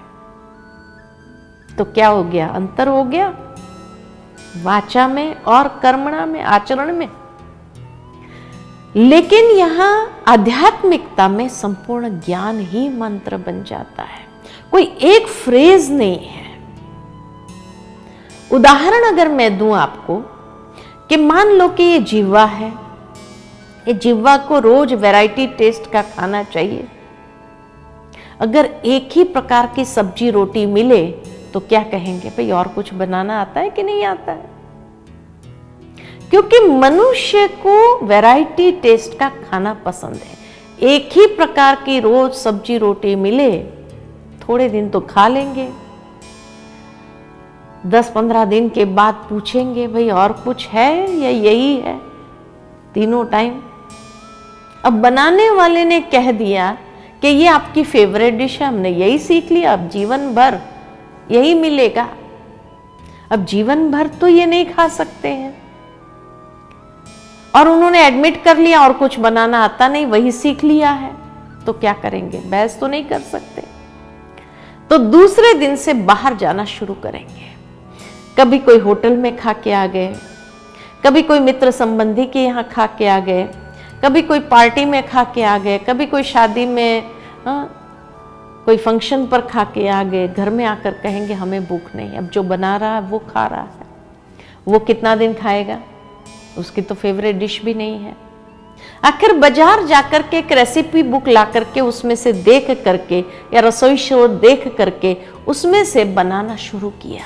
तो 1.76 1.84
क्या 1.84 2.08
हो 2.08 2.24
गया? 2.24 2.48
अंतर 2.48 2.88
हो 2.88 3.04
गया? 3.04 3.28
वाचा 4.64 5.08
में 5.08 5.44
और 5.44 5.68
कर्मणा 5.68 6.26
में, 6.26 6.44
आचरण 6.44 6.96
में? 6.96 7.10
लेकिन 8.96 9.46
यहाँ 9.46 10.24
आध्यात्मिकता 10.28 11.28
में 11.28 11.50
संपूर्ण 11.50 12.10
ज्ञान 12.10 12.60
ही 12.60 12.90
मंत्र 12.90 13.38
बन 13.38 13.64
जाता 13.64 14.04
है। 14.04 14.28
कोई 14.72 14.84
एक 15.02 15.28
फ्रेज 15.28 15.92
नहीं 15.92 16.28
है। 16.28 16.60
उदाहरण 18.52 19.04
अगर 19.04 19.28
मैं 19.28 19.58
दूँ 19.58 19.76
आपको 19.76 20.18
कि 21.10 21.18
मान 21.18 21.48
लो 21.48 21.70
कि 21.70 21.84
ये 21.84 22.00
जीवा 22.00 22.46
है 22.46 22.89
ये 23.88 23.94
जिवा 23.94 24.36
को 24.38 24.60
रोज 24.60 24.94
वैरायटी 24.94 25.48
टेस्ट 25.48 25.90
का 25.92 26.02
खाना 26.02 26.44
चाहिए। 26.44 26.88
अगर 28.40 28.66
एक 28.86 29.10
ही 29.12 29.24
प्रकार 29.24 29.72
की 29.76 29.86
सब्ज़ी 29.86 30.30
रोटी 30.30 30.66
मिले 30.66 31.06
तो 31.54 31.60
क्या 31.60 31.82
कहेंगे, 31.84 32.30
भाई 32.30 32.52
और 32.52 32.68
कुछ 32.68 32.94
बनाना 32.94 33.40
आता 33.42 33.60
है 33.60 33.70
कि 33.70 33.84
नहीं 33.84 34.04
आता 34.06 34.32
है? 34.32 34.50
क्योंकि 36.30 36.60
मनुष्य 36.70 37.48
को 37.58 38.06
वैरायटी 38.06 38.72
टेस्ट 38.72 39.18
का 39.20 39.30
खाना 39.30 39.74
पसंद 39.86 40.16
है। 40.16 40.38
एक 40.90 41.10
ही 41.14 41.26
प्रकार 41.28 41.76
की 41.76 42.00
रोज 42.00 42.34
सब्ज़ी 42.34 42.78
रोटी 42.78 43.16
मिले, 43.16 43.52
थोड़े 44.42 44.70
दिन 44.70 44.90
तो 44.90 45.00
खा 45.00 45.28
लेंगे। 45.28 45.68
दस 47.86 48.12
पंद्रह 48.12 48.46
दिन 48.46 48.70
के 48.70 48.86
बाद 48.86 49.26
पूछेंगे, 49.30 49.88
भाई 49.88 50.10
और 50.10 50.34
कुछ 50.34 50.68
है 50.68 51.20
या 51.20 51.30
यही 51.30 51.76
है? 51.78 52.09
तीनों 52.94 53.26
टाइम 53.26 53.62
अब 54.86 54.94
बनाने 54.94 55.50
वाले 55.50 55.86
ने 55.86 56.00
कह 56.00 56.32
दिया 56.32 56.78
कि 57.22 57.28
ये 57.28 57.48
आपकी 57.48 57.84
फेवरेट 57.84 58.34
डिश 58.34 58.62
है, 58.62 58.68
हमने 58.68 58.90
यही 58.90 59.18
सीख 59.18 59.52
लिया, 59.52 59.74
अब 59.74 59.90
जीवन 59.90 60.36
भर 60.36 60.60
यही 61.32 61.54
मिलेगा। 61.54 62.10
अब 63.32 63.46
जीवन 63.46 63.92
भर 63.92 64.08
तो 64.08 64.28
ये 64.28 64.46
नहीं 64.46 64.66
खा 64.66 64.88
सकते 64.88 65.28
हैं। 65.28 65.62
और 67.56 67.68
उन्होंने 67.68 68.08
एडमिट 68.08 68.44
कर 68.44 68.58
लिया, 68.58 68.82
और 68.82 68.94
कुछ 68.94 69.20
बनाना 69.20 69.64
आता 69.64 69.88
नहीं, 69.88 70.06
वही 70.06 70.32
सीख 70.32 70.64
लिया 70.64 70.92
है। 70.92 71.16
तो 71.66 71.74
क्या 71.74 71.94
करेंगे? 71.94 72.38
बहस 72.38 72.80
तो 72.80 72.88
नहीं 72.88 73.06
कर 73.06 73.20
सकते। 73.20 73.64
तो 74.90 74.98
दूसरे 74.98 75.54
दिन 75.54 75.76
से 75.76 75.94
बाहर 75.94 76.36
जाना 76.36 76.66
शुरू 76.66 76.94
करेंगे। 76.94 77.50
कभी 78.38 78.60
कोई 78.60 78.78
होटल 78.78 79.18
में 79.18 79.38
खा 79.38 79.54
के 79.54 79.72
आ 79.72 79.86
गए 79.86 80.16
कभी 81.04 81.22
कोई 81.22 81.40
मित्र 81.40 81.72
संबंधी 81.72 82.26
के 82.26 82.40
यहाँ 82.40 82.64
खा 82.72 82.86
के 82.98 83.08
आ 83.08 83.20
गए 83.20 83.44
कभी 84.04 84.22
कोई 84.22 84.40
पार्टी 84.48 84.86
में 84.86 85.02
खा 85.08 85.24
के 85.26 85.44
आ 85.44 85.58
गए 85.58 85.78
कभी 85.80 86.06
कोई 86.06 86.24
शादी 86.24 86.66
में 86.66 87.04
हाँ, 87.46 87.76
कोई 88.66 88.78
फ़ंक्शन 88.78 89.26
पर 89.28 89.42
खा 89.42 89.64
के 89.66 89.88
आ 89.88 90.04
गए 90.04 90.28
घर 90.28 90.50
में 90.50 90.64
आकर 90.66 90.94
कहेंगे 91.04 91.34
हमें 91.34 91.66
भूख 91.68 91.96
नहीं 91.96 92.18
अब 92.18 92.30
जो 92.30 92.44
बना 92.44 92.76
रहा 92.78 92.96
है 92.96 93.02
वो 93.02 93.20
खा 93.30 93.46
रहा 93.48 93.62
है। 93.62 93.88
वो 94.68 94.80
कितना 94.80 95.16
दिन 95.16 95.34
खाएगा? 95.34 95.80
उसकी 96.58 96.82
तो 96.82 96.96
फेवरेट 96.96 97.36
डिश 97.36 97.62
भी 97.64 97.74
नहीं 97.74 97.98
है। 98.00 98.16
आखिर 99.06 99.34
बाज़ार 99.34 99.86
जाकर 99.86 100.22
के 100.22 100.38
एक 100.38 100.52
रेसिपी 100.52 101.04
बुक 101.04 101.28
ला 101.28 101.44
करके 101.46 101.82
उसमें 101.82 102.16
से 102.16 102.34
देख 102.34 102.70
करके 102.86 103.20
या 103.54 103.62
रसोई 103.62 103.98
शो 103.98 104.28
देख 104.28 104.68
करके 104.78 105.16
उसमें 105.48 105.84
से 105.86 106.06
बनाना 106.06 106.56
शुरू 106.58 106.90
किया। 107.02 107.26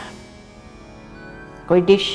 कोई 1.68 1.82
डिश 1.82 2.10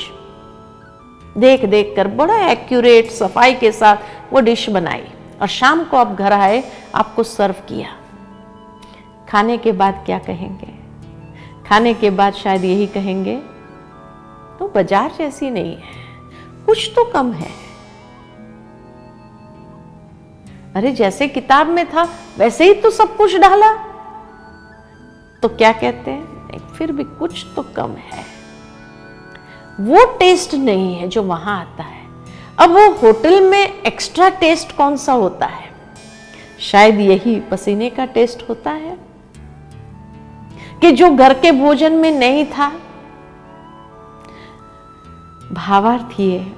देख 1.39 1.65
देख 1.65 1.93
कर 1.95 2.07
बड़ा 2.15 2.37
एक्यूरेट 2.47 3.11
सफ़ाई 3.11 3.53
के 3.55 3.71
साथ 3.71 4.33
वो 4.33 4.39
डिश 4.41 4.69
बनाई। 4.69 5.03
और 5.41 5.47
शाम 5.49 5.83
को 5.83 5.97
आप 5.97 6.11
घर 6.11 6.33
आए, 6.33 6.63
आपको 6.95 7.23
सर्व 7.25 7.55
किया। 7.67 7.95
खाने 9.27 9.57
के 9.57 9.71
बाद 9.73 10.03
क्या 10.05 10.17
कहेंगे? 10.19 10.73
खाने 11.67 11.93
के 11.93 12.09
बाद 12.11 12.33
शायद 12.33 12.63
यही 12.65 12.87
कहेंगे 12.89 13.35
तो 14.59 14.67
बाज़ार 14.67 15.11
जैसी 15.17 15.49
नहीं 15.49 15.75
है, 15.75 15.97
कुछ 16.65 16.89
तो 16.95 17.03
कम 17.11 17.31
है। 17.33 17.51
अरे 20.75 20.91
जैसे 20.91 21.27
किताब 21.27 21.67
में 21.67 21.85
था, 21.85 22.07
वैसे 22.37 22.65
ही 22.65 22.73
तो 22.73 22.89
सब 22.91 23.15
कुछ 23.17 23.35
डाला। 23.35 23.71
तो 25.43 25.47
क्या 25.49 25.71
कहते 25.73 26.11
हैं? 26.11 26.59
फिर 26.69 26.91
भी 26.91 27.03
कुछ 27.03 27.45
तो 27.55 27.61
कम 27.75 27.95
है। 28.03 28.23
वो 29.79 30.17
टेस्ट 30.17 30.55
नहीं 30.55 30.95
है 30.95 31.07
जो 31.07 31.23
वहाँ 31.23 31.59
आता 31.59 31.83
है। 31.83 32.01
अब 32.59 32.69
वो 32.69 32.91
होटल 32.91 33.49
में 33.49 33.81
एक्स्ट्रा 33.81 34.29
टेस्ट 34.29 34.75
कौन 34.75 34.97
सा 34.97 35.13
होता 35.13 35.45
है? 35.45 35.69
शायद 36.59 36.99
यही 36.99 37.39
पसीने 37.39 37.89
का 37.89 38.05
टेस्ट 38.05 38.49
होता 38.49 38.71
है। 38.71 38.97
कि 40.81 40.91
जो 40.91 41.15
घर 41.15 41.33
के 41.33 41.51
भोजन 41.51 41.93
में 41.93 42.11
नहीं 42.11 42.45
था। 42.45 42.69
भावार्थ 45.53 46.19
ये 46.19 46.53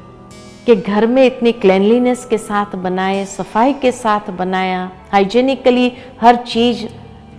कि 0.66 0.76
घर 0.76 1.08
में 1.08 1.24
इतनी 1.24 1.52
क्लैनलीनेस 1.52 2.26
के 2.26 2.38
साथ 2.38 2.66
बनाए, 2.66 3.26
सफ़ाई 3.26 3.74
के 3.74 3.92
साथ 3.92 4.32
बनाया 4.32 4.92
हाइजेनिकली 5.12 5.94
हर 6.22 6.36
चीज़ 6.36 6.88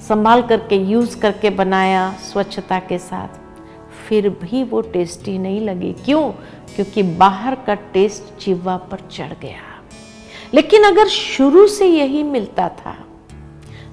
संभाल 0.03 0.43
करके 0.43 0.77
यूज़ 0.77 1.21
करके 1.21 1.51
बनाया 1.51 2.13
स्वच्छता 2.13 2.79
के 2.79 2.99
साथ। 2.99 3.42
फिर 4.13 4.29
भी 4.31 4.63
वो 4.63 4.81
टेस्टी 4.83 5.39
नहीं 5.39 5.61
लगी। 5.61 5.93
क्यों? 6.05 6.31
क्योंकि 6.75 7.03
बाहर 7.03 7.55
का 7.55 7.75
टेस्ट 7.75 8.25
चिवा 8.39 8.77
पर 8.77 8.99
चढ़ 9.13 9.33
गया। 9.43 9.61
लेकिन 10.55 10.83
अगर 10.85 11.09
शुरू 11.09 11.67
से 11.67 11.87
यही 11.87 12.23
मिलता 12.23 12.69
था 12.69 12.95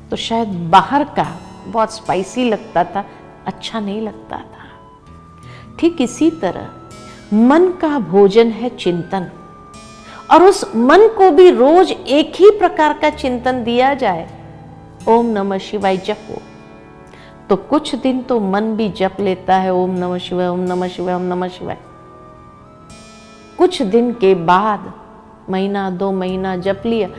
तो 0.09 0.15
शायद 0.15 0.47
बाहर 0.47 1.03
का 1.03 1.27
बहुत 1.67 1.95
स्पाइसी 1.95 2.49
लगता 2.49 2.83
था 2.83 3.05
अच्छा 3.45 3.79
नहीं 3.79 4.01
लगता 4.01 4.37
था। 4.37 4.67
ठीक 5.79 6.01
इसी 6.01 6.29
तरह, 6.31 6.67
मन 7.33 7.69
का 7.81 7.99
भोजन 7.99 8.47
है 8.47 8.69
चिंतन। 8.69 9.31
और 10.31 10.43
उस 10.43 10.65
मन 10.75 11.07
को 11.07 11.31
भी 11.31 11.49
रोज 11.51 11.91
एक 11.91 12.33
ही 12.35 12.49
प्रकार 12.49 12.93
का 12.93 13.09
चिंतन 13.09 13.63
दिया 13.63 13.93
जाए। 13.93 14.29
ओम 15.07 15.25
नमः 15.25 15.57
शिवाय 15.57 15.97
जपो। 15.97 16.41
तो 17.49 17.55
कुछ 17.55 17.95
दिन 17.95 18.21
तो 18.21 18.39
मन 18.39 18.61
भी 18.61 18.89
जप 18.89 19.17
लेता 19.19 19.55
है, 19.55 19.73
ओम 19.73 19.89
नमः 19.89 20.17
शिवाय, 20.17 20.47
ओम 20.47 20.59
नमः 20.59 20.87
शिवाय, 20.87 21.15
ओम 21.15 21.21
नमः 21.21 21.47
शिवाय। 21.47 21.77
कुछ 23.57 23.81
दिन 23.81 24.13
के 24.13 24.35
बाद, 24.35 24.93
महीना, 25.49 25.89
दो 25.89 26.11
महीना 26.11 26.57
जप 26.57 26.81
लिया, 26.85 27.09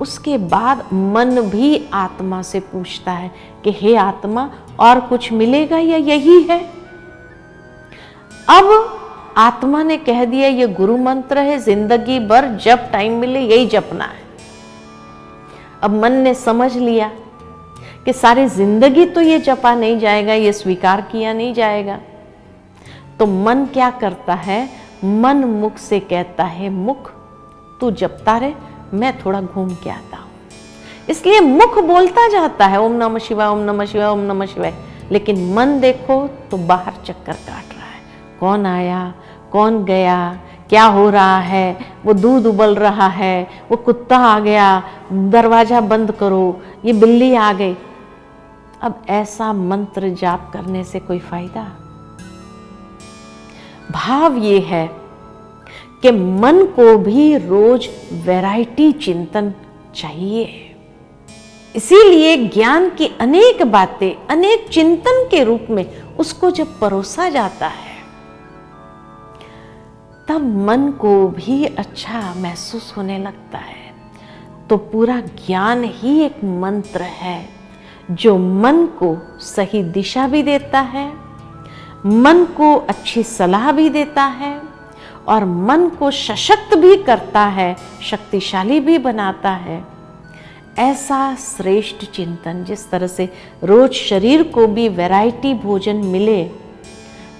उसके 0.00 0.38
बाद 0.38 0.78
मन 0.92 1.40
भी 1.40 1.88
आत्मा 1.92 2.42
से 2.42 2.60
पूछता 2.60 3.12
है 3.12 3.30
कि, 3.64 3.72
हे 3.72 3.96
आत्मा, 3.96 4.50
और 4.80 5.00
कुछ 5.00 5.32
मिलेगा 5.32 5.78
या 5.78 5.96
यही 5.96 6.42
है? 6.42 6.70
अब 8.48 8.98
आत्मा 9.36 9.82
ने 9.82 9.96
कह 9.96 10.24
दिया, 10.24 10.48
ये 10.48 10.66
गुरु 10.66 10.96
मंत्र 10.96 11.38
है, 11.38 11.58
ज़िंदगी 11.58 12.18
भर 12.18 12.48
जब 12.48 12.90
टाइम 12.90 13.12
मिले 13.12 13.40
यही 13.40 13.66
जपना 13.66 14.04
है। 14.04 14.22
अब 15.82 16.02
मन 16.02 16.12
ने 16.12 16.34
समझ 16.34 16.76
लिया 16.76 17.10
कि 18.06 18.12
सारी 18.12 18.46
ज़िंदगी 18.46 19.04
तो 19.06 19.20
ये 19.20 19.38
जपा 19.38 19.74
नहीं 19.74 19.98
जाएगा, 19.98 20.34
ये 20.34 20.52
स्वीकार 20.52 21.00
किया 21.00 21.32
नहीं 21.32 21.54
जाएगा। 21.54 21.98
तो 23.18 23.26
मन 23.26 23.64
क्या 23.72 23.90
करता 23.90 24.34
है? 24.34 24.68
मन 25.04 25.44
मुख 25.44 25.76
से 25.78 26.00
कहता 26.00 26.44
है, 26.44 26.70
मुख, 26.70 27.10
तू 27.80 27.90
जपता 27.90 28.36
रहे, 28.38 28.54
मैं 28.94 29.18
थोड़ा 29.18 29.40
घूम 29.40 29.74
के 29.74 29.90
आता 29.90 30.16
हूँ। 30.16 30.30
इसलिए 31.10 31.40
मुख 31.40 31.78
बोलता 31.78 32.28
जाता 32.28 32.66
है, 32.66 32.80
ओम 32.80 32.92
नमः 32.92 33.18
शिवाय, 33.18 33.48
ओम 33.48 33.58
नमः 33.58 33.84
शिवाय, 33.84 34.06
ओम 34.06 34.20
नमः 34.20 34.46
शिवाय। 34.46 34.74
लेकिन 35.12 35.52
मन 35.54 35.78
देखो 35.80 36.26
तो 36.50 36.56
बाहर 36.56 36.92
चक्कर 37.06 37.32
काट 37.32 37.74
रहा 37.74 37.86
है। 37.86 38.00
कौन 38.40 38.66
आया? 38.66 39.14
कौन 39.52 39.84
गया? 39.84 40.38
क्या 40.68 40.84
हो 40.84 41.08
रहा 41.10 41.38
है? 41.38 41.78
वो 42.04 42.12
दूध 42.12 42.46
उबल 42.46 42.74
रहा 42.74 43.08
है, 43.08 43.48
वो 43.70 43.76
कुत्ता 43.76 44.16
आ 44.16 44.38
गया, 44.40 44.82
दरवाज़ा 45.12 45.80
बंद 45.80 46.12
करो, 46.12 46.60
ये 46.84 46.92
बिल्ली 46.92 47.34
आ 47.34 47.52
गई। 47.52 47.76
अब 48.82 49.02
ऐसा 49.08 49.52
मंत्र 49.52 50.08
जाप 50.08 50.50
करने 50.52 50.84
से 50.84 51.00
कोई 51.00 51.18
फ़ायदा? 51.18 51.62
भाव 53.90 54.36
ये 54.36 54.58
है 54.60 54.86
कि 56.02 56.10
मन 56.10 56.64
को 56.66 56.96
भी 56.98 57.36
रोज 57.36 57.88
वैरायटी 58.12 58.92
चिंतन 58.92 59.52
चाहिए। 59.94 60.74
इसीलिए 61.76 62.36
ज्ञान 62.36 62.90
की 62.90 63.06
अनेक 63.20 63.62
बातें, 63.62 64.26
अनेक 64.26 64.68
चिंतन 64.68 65.28
के 65.30 65.44
रूप 65.44 65.66
में 65.70 66.02
उसको 66.02 66.50
जब 66.50 66.78
परोसा 66.80 67.28
जाता 67.28 67.68
है, 67.68 67.92
तब 70.28 70.56
मन 70.66 70.90
को 70.90 71.28
भी 71.28 71.64
अच्छा 71.64 72.34
महसूस 72.36 72.94
होने 72.96 73.18
लगता 73.18 73.58
है। 73.58 73.94
तो 74.70 74.76
पूरा 74.76 75.20
ज्ञान 75.20 75.84
ही 75.84 76.20
एक 76.20 76.44
मंत्र 76.44 77.02
है। 77.02 77.61
जो 78.10 78.36
मन 78.38 78.84
को 78.98 79.16
सही 79.40 79.82
दिशा 79.82 80.26
भी 80.28 80.42
देता 80.42 80.80
है, 80.80 81.06
मन 82.06 82.44
को 82.56 82.74
अच्छी 82.76 83.22
सलाह 83.22 83.70
भी 83.72 83.88
देता 83.90 84.22
है 84.22 84.60
और 85.28 85.44
मन 85.44 85.88
को 85.88 86.10
सशक्त 86.10 86.74
भी 86.76 86.96
करता 86.96 87.44
है, 87.48 87.76
शक्तिशाली 88.02 88.80
भी 88.80 88.98
बनाता 88.98 89.50
है। 89.50 89.82
ऐसा 90.78 91.34
श्रेष्ठ 91.36 92.04
चिंतन, 92.04 92.64
जिस 92.64 92.90
तरह 92.90 93.06
से 93.06 93.28
रोज 93.64 93.92
शरीर 93.92 94.42
को 94.42 94.66
भी 94.66 94.88
वैरायटी 94.88 95.54
भोजन 95.54 95.96
मिले 96.06 96.42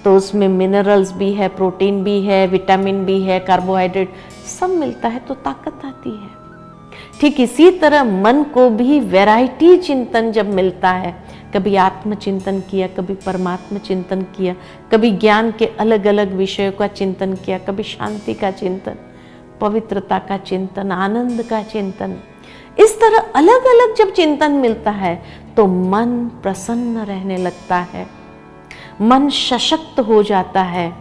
तो 0.03 0.15
उसमें 0.17 0.47
मिनरल्स 0.47 1.11
भी 1.11 1.31
है 1.33 1.47
प्रोटीन 1.47 2.03
भी 2.03 2.19
है 2.21 2.45
विटामिन 2.47 3.03
भी 3.05 3.21
है 3.21 3.39
कार्बोहाइड्रेट 3.39 4.13
सब 4.49 4.69
मिलता 4.69 5.07
है 5.07 5.19
तो 5.19 5.33
ताकत 5.33 5.85
आती 5.85 6.09
है। 6.09 6.42
ठीक 7.19 7.39
इसी 7.39 7.69
तरह 7.71 8.03
मन 8.03 8.43
को 8.43 8.69
भी 8.69 8.99
वैरायटी 8.99 9.75
चिंतन 9.77 10.31
जब 10.31 10.53
मिलता 10.53 10.89
है, 10.91 11.13
कभी 11.53 11.75
आत्मचिंतन 11.75 12.59
किया, 12.61 12.87
कभी 12.87 13.13
परमात्मा 13.15 13.79
चिंतन 13.79 14.21
किया, 14.37 14.55
कभी 14.91 15.11
ज्ञान 15.13 15.51
के 15.51 15.65
अलग 15.79 16.07
अलग 16.07 16.33
विषयों 16.33 16.71
का 16.71 16.87
चिंतन 16.89 17.35
किया, 17.35 17.57
कभी 17.59 17.83
शांति 17.83 18.33
का 18.33 18.51
चिंतन, 18.51 18.95
पवित्रता 19.61 20.19
का 20.19 20.37
चिंतन, 20.39 20.91
आनंद 20.91 21.43
का 21.43 21.61
चिंतन, 21.63 22.19
इस 22.79 22.99
तरह 22.99 23.31
अलग 23.35 23.65
अलग 23.67 23.95
जब 23.95 24.13
चिंतन 24.13 24.51
मिलता 24.51 24.91
है 24.91 25.15
तो 25.55 25.65
मन 25.67 26.15
प्रसन्न 26.43 27.03
रहने 27.05 27.37
लगता 27.37 27.77
है, 27.87 28.07
मन 29.01 29.29
सशक्त 29.29 29.99
हो 29.99 30.21
जाता 30.23 30.61
है 30.63 30.91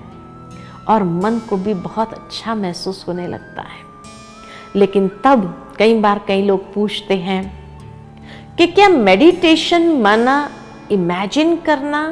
और 0.88 1.02
मन 1.04 1.38
को 1.48 1.56
भी 1.56 1.74
बहुत 1.76 2.12
अच्छा 2.14 2.54
महसूस 2.54 3.04
होने 3.08 3.26
लगता 3.28 3.62
है। 3.62 3.90
लेकिन 4.76 5.08
तब 5.24 5.74
कई 5.78 5.98
बार 6.00 6.20
कई 6.28 6.42
लोग 6.42 6.72
पूछते 6.74 7.16
हैं 7.18 7.42
कि 8.56 8.66
क्या 8.66 8.88
मेडिटेशन 8.88 9.88
माना 10.02 10.36
इमेजिन 10.90 11.56
करना, 11.56 12.02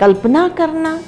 कल्पना 0.00 0.48
करना 0.48 0.98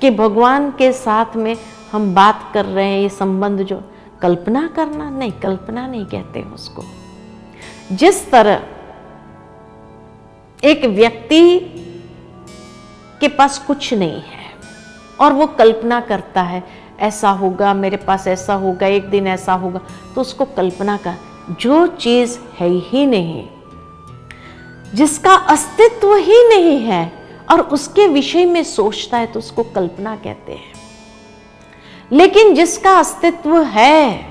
कि 0.00 0.10
भगवान 0.10 0.70
के 0.70 0.92
साथ 0.92 1.36
में 1.36 1.56
हम 1.92 2.14
बात 2.14 2.50
कर 2.54 2.64
रहे 2.64 2.86
हैं, 2.86 3.00
ये 3.00 3.08
संबंध 3.08 3.62
जो 3.62 3.82
कल्पना 4.22 4.66
करना, 4.68 5.10
नहीं, 5.10 5.32
कल्पना 5.32 5.86
नहीं 5.86 6.04
कहते 6.04 6.42
उसको। 6.54 6.82
जिस 7.92 8.30
तरह 8.30 8.62
एक 10.62 10.84
व्यक्ति 10.84 11.58
के 13.20 13.28
पास 13.28 13.58
कुछ 13.58 13.92
नहीं 13.94 14.20
है 14.22 14.44
और 15.20 15.32
वो 15.32 15.46
कल्पना 15.58 16.00
करता 16.00 16.42
है 16.42 16.62
ऐसा 17.00 17.30
होगा, 17.30 17.72
मेरे 17.74 17.96
पास 17.96 18.26
ऐसा 18.28 18.54
होगा, 18.54 18.86
एक 18.86 19.08
दिन 19.10 19.26
ऐसा 19.26 19.52
होगा। 19.52 19.80
तो 20.14 20.20
उसको 20.20 20.44
कल्पना 20.44 20.96
का 20.96 21.16
जो 21.60 21.86
चीज़ 21.86 22.38
है 22.58 22.68
ही 22.68 23.06
नहीं, 23.06 23.48
जिसका 24.94 25.34
अस्तित्व 25.34 26.14
ही 26.14 26.42
नहीं 26.48 26.78
है, 26.80 27.12
और 27.50 27.60
उसके 27.60 28.06
विषय 28.08 28.44
में 28.44 28.62
सोचता 28.64 29.18
है 29.18 29.26
तो 29.26 29.38
उसको 29.38 29.62
कल्पना 29.64 30.16
कहते 30.16 30.52
हैं। 30.52 30.72
लेकिन 32.12 32.54
जिसका 32.54 32.98
अस्तित्व 32.98 33.62
है, 33.62 34.26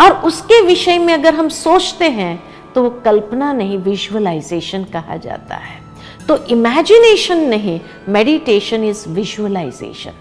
और 0.00 0.12
उसके 0.24 0.60
विषय 0.62 0.98
में 0.98 1.14
अगर 1.14 1.34
हम 1.34 1.48
सोचते 1.48 2.08
हैं 2.10 2.42
तो 2.74 2.82
वो 2.82 2.90
कल्पना 3.04 3.52
नहीं 3.52 3.78
विजुअलाइजेशन 3.78 4.84
कहा 4.84 5.16
जाता 5.16 5.56
है। 5.56 5.82
तो 6.28 6.36
इमेजिनेशन 6.46 7.38
नहीं 7.38 7.80
मेडिटेशन 8.08 8.84
इज़ 8.84 9.08
विजुअलाइजेशन 9.08 10.12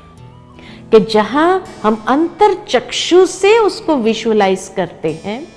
कि 0.93 0.99
जहाँ 0.99 1.65
हम 1.83 2.05
अंतर 2.07 2.53
चक्षु 2.53 3.25
से 3.25 3.57
उसको 3.57 3.95
विजुअलाइज 3.95 4.73
करते 4.75 5.21
हैं 5.23 5.47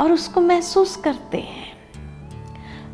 और 0.00 0.12
उसको 0.12 0.40
महसूस 0.40 0.96
करते 0.96 1.38
हैं। 1.38 1.72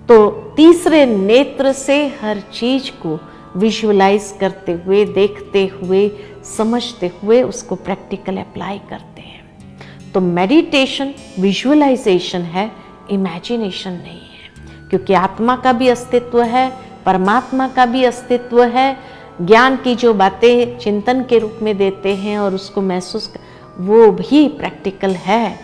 तो 0.06 0.30
तीसरे 0.30 1.06
नेत्र 1.06 1.72
से 1.72 2.06
हर 2.06 2.40
चीज़ 2.40 2.90
को 2.90 3.20
विजुअलाइज 3.56 4.34
करते 4.40 4.72
हुए, 4.72 5.04
देखते 5.04 5.66
हुए, 5.66 6.10
समझते 6.56 7.12
हुए 7.22 7.42
उसको 7.42 7.74
प्रैक्टिकल 7.74 8.36
अप्लाई 8.36 8.78
करते 8.78 9.20
हैं। 9.20 9.68
तो 10.14 10.20
मेडिटेशन 10.20 11.14
विजुअलाइजेशन 11.38 12.40
है 12.40 12.72
इमेजिनेशन 13.10 13.90
नहीं 13.90 14.20
है। 14.20 14.54
क्योंकि 14.90 15.14
आत्मा 15.14 15.56
का 15.56 15.72
भी 15.72 15.88
अस्तित्व 15.88 16.42
है, 16.42 16.76
परमात्मा 17.06 17.68
का 17.68 17.86
भी 17.86 18.04
अस्तित्व 18.04 18.62
है 18.62 19.15
ज्ञान 19.42 19.76
की 19.76 19.94
जो 19.94 20.14
बातें 20.14 20.78
चिंतन 20.78 21.24
के 21.24 21.38
रूप 21.38 21.58
में 21.62 21.76
देते 21.76 22.14
हैं 22.16 22.38
और 22.38 22.54
उसको 22.54 22.82
महसूस 22.82 23.34
वो 23.78 24.12
भी 24.12 24.48
प्रैक्टिकल 24.48 25.10
है 25.10 25.60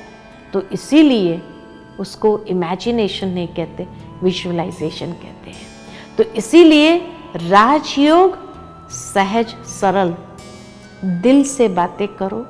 तो 0.53 0.63
इसीलिए 0.73 1.43
उसको 2.01 2.45
इमेजिनेशन 2.49 3.29
नहीं 3.29 3.49
कहते 3.49 3.87
विजुअलाइजेशन 4.23 5.13
कहते 5.13 5.51
हैं। 5.51 5.67
तो 6.19 6.25
इसीलिए 6.25 6.99
राजयोग 7.37 8.39
सहज, 8.91 9.49
सरल, 9.49 10.15
दिल 11.05 11.45
से 11.45 11.69
बातें 11.69 12.09
करो। 12.09 12.47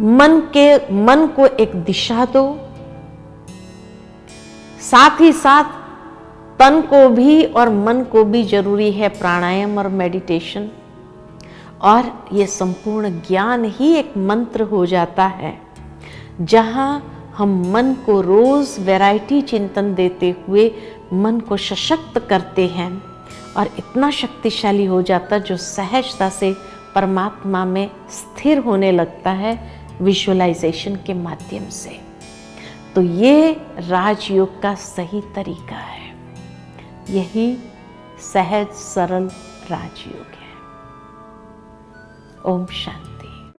मन 0.00 0.40
के, 0.56 0.92
मन 0.92 1.26
को 1.26 1.46
एक 1.46 1.74
दिशा 1.74 2.24
दो। 2.24 2.58
साथ 4.80 5.20
ही 5.20 5.32
साथ 5.32 5.81
तन 6.62 6.80
को 6.80 7.08
भी 7.08 7.44
और 7.44 7.68
मन 7.68 8.02
को 8.02 8.22
भी 8.24 8.42
ज़रूरी 8.44 8.90
है 8.92 9.08
प्राणायाम 9.08 9.78
और 9.78 9.88
मेडिटेशन 9.88 10.68
और 11.82 12.28
ये 12.32 12.46
संपूर्ण 12.46 13.10
ज्ञान 13.20 13.64
ही 13.64 13.92
एक 13.94 14.16
मंत्र 14.16 14.62
हो 14.62 14.84
जाता 14.86 15.26
है, 15.26 15.52
जहाँ 16.40 17.32
हम 17.36 17.72
मन 17.72 17.92
को 18.06 18.20
रोज 18.20 18.76
वैरायटी 18.78 19.40
चिंतन 19.42 19.94
देते 19.94 20.34
हुए 20.48 20.70
मन 21.12 21.40
को 21.40 21.56
सशक्त 21.56 22.18
करते 22.18 22.66
हैं 22.66 22.90
और 23.56 23.70
इतना 23.78 24.10
शक्तिशाली 24.10 24.84
हो 24.84 25.02
जाता 25.02 25.38
जो 25.38 25.56
सहजता 25.56 26.28
से 26.28 26.54
परमात्मा 26.94 27.64
में 27.64 27.90
स्थिर 28.10 28.58
होने 28.58 28.92
लगता 28.92 29.30
है 29.30 29.58
विजुअलाइजेशन 30.02 30.96
के 30.96 31.14
माध्यम 31.14 31.68
से। 31.70 31.98
तो 32.94 33.02
ये 33.02 33.52
राजयोग 33.78 34.62
का 34.62 34.74
सही 34.74 35.20
तरीका 35.34 35.76
है। 35.76 36.01
यही 37.10 37.58
सहज 38.32 38.68
सरल 38.68 39.30
राजयोग 39.70 40.26
है। 40.26 40.52
ओम 42.52 42.66
शांति। 42.66 43.11